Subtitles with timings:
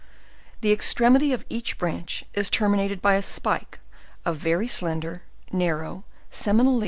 [0.61, 3.79] The extremity of each branch, is terminated by a spike
[4.25, 6.79] of very slender, narrow seminal.